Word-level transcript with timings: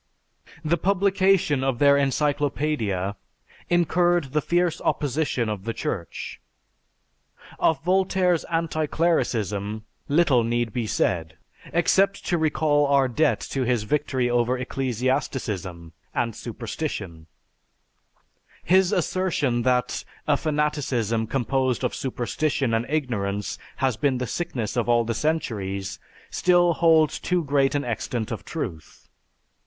The 0.65 0.79
publication 0.79 1.63
of 1.63 1.77
their 1.77 1.93
Encyclopædia 1.95 3.13
incurred 3.69 4.31
the 4.33 4.41
fierce 4.41 4.81
opposition 4.81 5.47
of 5.47 5.63
the 5.63 5.73
Church. 5.75 6.41
Of 7.59 7.83
Voltaire's 7.83 8.43
anti 8.45 8.87
clericism 8.87 9.83
little 10.07 10.43
need 10.43 10.73
be 10.73 10.87
said, 10.87 11.37
except 11.71 12.25
to 12.25 12.39
recall 12.39 12.87
our 12.87 13.07
debt 13.07 13.41
to 13.51 13.61
his 13.61 13.83
victory 13.83 14.27
over 14.27 14.57
ecclesiasticism 14.57 15.93
and 16.15 16.35
superstition. 16.35 17.27
His 18.63 18.91
assertion 18.91 19.61
that 19.61 20.03
"a 20.27 20.35
fanaticism 20.35 21.27
composed 21.27 21.83
of 21.83 21.93
superstition 21.93 22.73
and 22.73 22.87
ignorance 22.89 23.59
has 23.75 23.97
been 23.97 24.17
the 24.17 24.25
sickness 24.25 24.75
of 24.75 24.89
all 24.89 25.03
the 25.03 25.13
centuries," 25.13 25.99
still 26.31 26.73
holds 26.73 27.19
too 27.19 27.43
great 27.43 27.75
an 27.75 27.83
extent 27.83 28.31
of 28.31 28.43
truth. 28.43 29.07